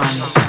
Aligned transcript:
drum. 0.00 0.47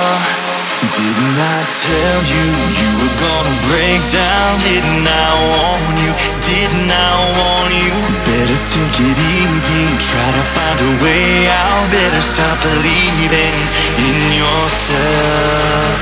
Didn't 0.00 1.36
I 1.36 1.60
tell 1.68 2.20
you 2.24 2.46
you 2.80 2.90
were 3.00 3.16
gonna 3.20 3.56
break 3.68 4.00
down? 4.08 4.56
Didn't 4.56 5.06
I 5.06 5.28
warn 5.52 5.96
you? 6.00 6.12
Didn't 6.40 6.88
I 6.88 7.10
warn 7.36 7.72
you? 7.72 7.94
Better 8.24 8.58
take 8.58 8.96
it 8.98 9.18
easy, 9.38 9.84
try 10.00 10.28
to 10.34 10.44
find 10.56 10.78
a 10.80 10.92
way 11.04 11.52
out. 11.52 11.84
Better 11.92 12.22
stop 12.24 12.56
believing 12.64 13.56
in 14.00 14.18
yourself. 14.40 15.94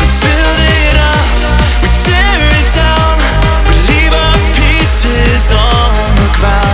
We 0.00 0.06
build 0.24 0.60
it 0.80 0.96
up, 1.04 1.28
we 1.84 1.88
tear 1.94 2.40
it 2.58 2.68
down, 2.74 3.12
we 3.68 3.76
leave 3.92 4.14
our 4.16 4.40
pieces 4.56 5.52
on 5.52 5.92
the 6.16 6.28
ground. 6.40 6.69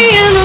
you 0.00 0.39